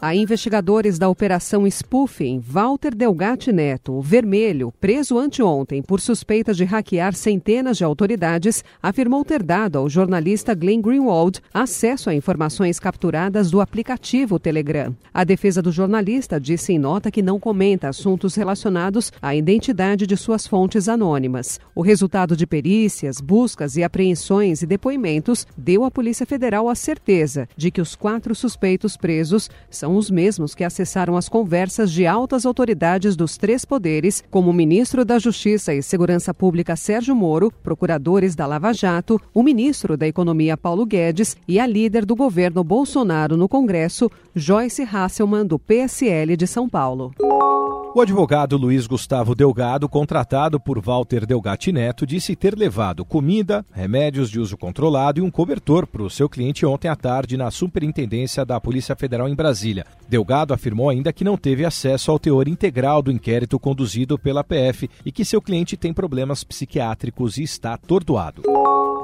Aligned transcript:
A 0.00 0.14
investigadores 0.14 0.96
da 0.96 1.08
Operação 1.08 1.68
Spoofing, 1.68 2.38
Walter 2.38 2.94
Delgatti 2.94 3.50
Neto, 3.50 3.94
o 3.94 4.00
Vermelho, 4.00 4.72
preso 4.80 5.18
anteontem 5.18 5.82
por 5.82 6.00
suspeita 6.00 6.54
de 6.54 6.62
hackear 6.64 7.16
centenas 7.16 7.76
de 7.76 7.82
autoridades, 7.82 8.62
afirmou 8.80 9.24
ter 9.24 9.42
dado 9.42 9.76
ao 9.76 9.90
jornalista 9.90 10.54
Glenn 10.54 10.80
Greenwald 10.80 11.40
acesso 11.52 12.08
a 12.08 12.14
informações 12.14 12.78
capturadas 12.78 13.50
do 13.50 13.60
aplicativo 13.60 14.38
Telegram. 14.38 14.94
A 15.12 15.24
defesa 15.24 15.60
do 15.60 15.72
jornalista 15.72 16.38
disse 16.38 16.72
em 16.72 16.78
nota 16.78 17.10
que 17.10 17.20
não 17.20 17.40
comenta 17.40 17.88
assuntos 17.88 18.36
relacionados 18.36 19.10
à 19.20 19.34
identidade 19.34 20.06
de 20.06 20.16
suas 20.16 20.46
fontes 20.46 20.88
anônimas. 20.88 21.58
O 21.74 21.82
resultado 21.82 22.36
de 22.36 22.46
perícias, 22.46 23.20
buscas 23.20 23.76
e 23.76 23.82
apreensões 23.82 24.62
e 24.62 24.66
depoimentos 24.66 25.44
deu 25.56 25.82
à 25.82 25.90
Polícia 25.90 26.24
Federal 26.24 26.68
a 26.68 26.76
certeza 26.76 27.48
de 27.56 27.72
que 27.72 27.80
os 27.80 27.96
quatro 27.96 28.32
suspeitos 28.32 28.96
presos 28.96 29.50
são 29.68 29.87
são 29.88 29.96
os 29.96 30.10
mesmos 30.10 30.54
que 30.54 30.64
acessaram 30.64 31.16
as 31.16 31.30
conversas 31.30 31.90
de 31.90 32.06
altas 32.06 32.44
autoridades 32.44 33.16
dos 33.16 33.38
três 33.38 33.64
poderes, 33.64 34.22
como 34.30 34.50
o 34.50 34.52
ministro 34.52 35.02
da 35.02 35.18
Justiça 35.18 35.72
e 35.72 35.82
Segurança 35.82 36.34
Pública 36.34 36.76
Sérgio 36.76 37.16
Moro, 37.16 37.50
procuradores 37.62 38.34
da 38.34 38.46
Lava 38.46 38.74
Jato, 38.74 39.18
o 39.32 39.42
ministro 39.42 39.96
da 39.96 40.06
Economia 40.06 40.58
Paulo 40.58 40.84
Guedes 40.84 41.38
e 41.48 41.58
a 41.58 41.66
líder 41.66 42.04
do 42.04 42.14
governo 42.14 42.62
Bolsonaro 42.62 43.34
no 43.34 43.48
Congresso, 43.48 44.10
Joyce 44.34 44.82
Hasselmann, 44.82 45.46
do 45.46 45.58
PSL 45.58 46.36
de 46.36 46.46
São 46.46 46.68
Paulo. 46.68 47.14
O 47.98 48.00
advogado 48.00 48.56
Luiz 48.56 48.86
Gustavo 48.86 49.34
Delgado, 49.34 49.88
contratado 49.88 50.60
por 50.60 50.80
Walter 50.80 51.26
Delgatti 51.26 51.72
Neto, 51.72 52.06
disse 52.06 52.36
ter 52.36 52.56
levado 52.56 53.04
comida, 53.04 53.66
remédios 53.72 54.30
de 54.30 54.38
uso 54.38 54.56
controlado 54.56 55.18
e 55.18 55.20
um 55.20 55.32
cobertor 55.32 55.84
para 55.84 56.04
o 56.04 56.08
seu 56.08 56.28
cliente 56.28 56.64
ontem 56.64 56.86
à 56.86 56.94
tarde 56.94 57.36
na 57.36 57.50
Superintendência 57.50 58.44
da 58.44 58.60
Polícia 58.60 58.94
Federal 58.94 59.28
em 59.28 59.34
Brasília. 59.34 59.84
Delgado 60.08 60.54
afirmou 60.54 60.88
ainda 60.88 61.12
que 61.12 61.24
não 61.24 61.36
teve 61.36 61.64
acesso 61.64 62.12
ao 62.12 62.20
teor 62.20 62.46
integral 62.46 63.02
do 63.02 63.10
inquérito 63.10 63.58
conduzido 63.58 64.16
pela 64.16 64.44
PF 64.44 64.88
e 65.04 65.10
que 65.10 65.24
seu 65.24 65.42
cliente 65.42 65.76
tem 65.76 65.92
problemas 65.92 66.44
psiquiátricos 66.44 67.36
e 67.36 67.42
está 67.42 67.74
atordoado. 67.74 68.42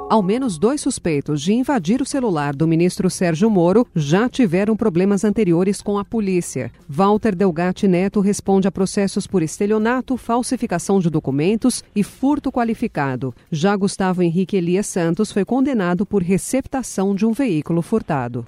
Ao 0.08 0.22
menos 0.22 0.58
dois 0.58 0.82
suspeitos 0.82 1.40
de 1.40 1.54
invadir 1.54 2.02
o 2.02 2.06
celular 2.06 2.54
do 2.54 2.68
ministro 2.68 3.08
Sérgio 3.08 3.48
Moro 3.48 3.86
já 3.96 4.28
tiveram 4.28 4.76
problemas 4.76 5.24
anteriores 5.24 5.80
com 5.80 5.98
a 5.98 6.04
polícia. 6.04 6.70
Walter 6.86 7.34
Delgatti 7.34 7.88
Neto 7.88 8.20
responde 8.20 8.68
a 8.68 8.72
processos 8.72 9.26
por 9.26 9.42
estelionato, 9.42 10.16
falsificação 10.18 11.00
de 11.00 11.08
documentos 11.08 11.82
e 11.96 12.04
furto 12.04 12.52
qualificado. 12.52 13.34
Já 13.50 13.74
Gustavo 13.74 14.22
Henrique 14.22 14.56
Elias 14.56 14.86
Santos 14.86 15.32
foi 15.32 15.44
condenado 15.44 16.04
por 16.04 16.22
receptação 16.22 17.14
de 17.14 17.24
um 17.24 17.32
veículo 17.32 17.80
furtado. 17.80 18.44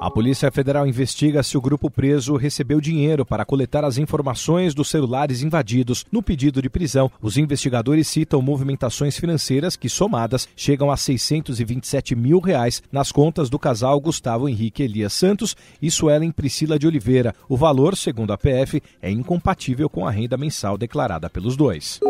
A 0.00 0.10
Polícia 0.10 0.50
Federal 0.50 0.86
investiga 0.86 1.42
se 1.42 1.56
o 1.56 1.60
grupo 1.60 1.90
preso 1.90 2.36
recebeu 2.36 2.80
dinheiro 2.80 3.24
para 3.24 3.44
coletar 3.44 3.84
as 3.84 3.96
informações 3.96 4.74
dos 4.74 4.88
celulares 4.88 5.42
invadidos. 5.42 6.04
No 6.12 6.22
pedido 6.22 6.60
de 6.60 6.68
prisão, 6.68 7.10
os 7.22 7.38
investigadores 7.38 8.06
citam 8.08 8.42
movimentações 8.42 9.16
financeiras 9.16 9.76
que, 9.76 9.88
somadas, 9.88 10.46
chegam 10.54 10.90
a 10.90 10.96
627 10.96 12.14
mil 12.14 12.38
reais 12.38 12.82
nas 12.92 13.10
contas 13.10 13.48
do 13.48 13.58
casal 13.58 13.98
Gustavo 14.00 14.48
Henrique 14.48 14.82
Elias 14.82 15.12
Santos 15.12 15.56
e 15.80 15.90
Suelen 15.90 16.30
Priscila 16.30 16.78
de 16.78 16.86
Oliveira. 16.86 17.34
O 17.48 17.56
valor, 17.56 17.96
segundo 17.96 18.32
a 18.32 18.38
PF, 18.38 18.82
é 19.00 19.10
incompatível 19.10 19.88
com 19.88 20.06
a 20.06 20.10
renda 20.10 20.36
mensal 20.36 20.76
declarada 20.76 21.30
pelos 21.30 21.56
dois. 21.56 22.00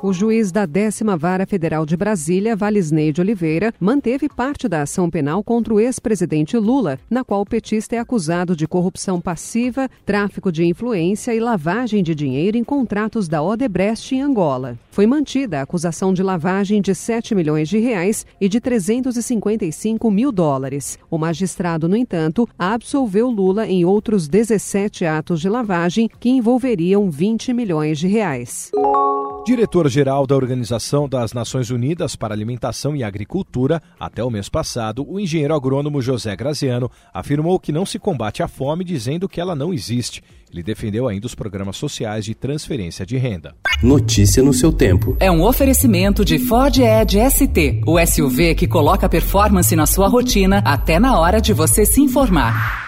O 0.00 0.12
juiz 0.12 0.52
da 0.52 0.64
décima 0.64 1.16
vara 1.16 1.44
federal 1.44 1.84
de 1.84 1.96
Brasília, 1.96 2.54
Valisney 2.54 3.10
de 3.12 3.20
Oliveira, 3.20 3.74
manteve 3.80 4.28
parte 4.28 4.68
da 4.68 4.82
ação 4.82 5.10
penal 5.10 5.42
contra 5.42 5.74
o 5.74 5.80
ex-presidente 5.80 6.56
Lula, 6.56 7.00
na 7.10 7.24
qual 7.24 7.40
o 7.40 7.44
petista 7.44 7.96
é 7.96 7.98
acusado 7.98 8.54
de 8.54 8.68
corrupção 8.68 9.20
passiva, 9.20 9.90
tráfico 10.06 10.52
de 10.52 10.64
influência 10.64 11.34
e 11.34 11.40
lavagem 11.40 12.00
de 12.04 12.14
dinheiro 12.14 12.56
em 12.56 12.62
contratos 12.62 13.26
da 13.26 13.42
Odebrecht 13.42 14.14
em 14.14 14.22
Angola. 14.22 14.78
Foi 14.92 15.04
mantida 15.04 15.58
a 15.58 15.62
acusação 15.62 16.14
de 16.14 16.22
lavagem 16.22 16.80
de 16.80 16.94
7 16.94 17.34
milhões 17.34 17.68
de 17.68 17.78
reais 17.78 18.24
e 18.40 18.48
de 18.48 18.60
355 18.60 20.08
mil 20.12 20.30
dólares. 20.30 20.96
O 21.10 21.18
magistrado, 21.18 21.88
no 21.88 21.96
entanto, 21.96 22.48
absolveu 22.56 23.28
Lula 23.28 23.66
em 23.66 23.84
outros 23.84 24.28
17 24.28 25.04
atos 25.04 25.40
de 25.40 25.48
lavagem 25.48 26.08
que 26.20 26.28
envolveriam 26.28 27.10
20 27.10 27.52
milhões 27.52 27.98
de 27.98 28.06
reais. 28.06 28.70
Diretor-geral 29.48 30.26
da 30.26 30.36
Organização 30.36 31.08
das 31.08 31.32
Nações 31.32 31.70
Unidas 31.70 32.14
para 32.14 32.34
Alimentação 32.34 32.94
e 32.94 33.02
Agricultura, 33.02 33.82
até 33.98 34.22
o 34.22 34.28
mês 34.28 34.46
passado, 34.46 35.10
o 35.10 35.18
engenheiro 35.18 35.54
agrônomo 35.54 36.02
José 36.02 36.36
Graziano 36.36 36.90
afirmou 37.14 37.58
que 37.58 37.72
não 37.72 37.86
se 37.86 37.98
combate 37.98 38.42
a 38.42 38.46
fome 38.46 38.84
dizendo 38.84 39.26
que 39.26 39.40
ela 39.40 39.56
não 39.56 39.72
existe. 39.72 40.22
Ele 40.52 40.62
defendeu 40.62 41.08
ainda 41.08 41.26
os 41.26 41.34
programas 41.34 41.78
sociais 41.78 42.26
de 42.26 42.34
transferência 42.34 43.06
de 43.06 43.16
renda. 43.16 43.54
Notícia 43.82 44.42
no 44.42 44.52
seu 44.52 44.70
tempo. 44.70 45.16
É 45.18 45.30
um 45.30 45.42
oferecimento 45.42 46.26
de 46.26 46.38
Ford 46.38 46.76
Edge 46.78 47.18
ST, 47.30 47.80
o 47.86 47.98
SUV 48.06 48.54
que 48.54 48.68
coloca 48.68 49.08
performance 49.08 49.74
na 49.74 49.86
sua 49.86 50.08
rotina 50.08 50.58
até 50.62 50.98
na 50.98 51.18
hora 51.18 51.40
de 51.40 51.54
você 51.54 51.86
se 51.86 52.02
informar. 52.02 52.87